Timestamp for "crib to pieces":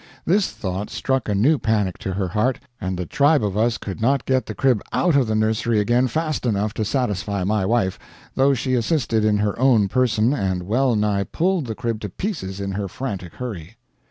11.75-12.59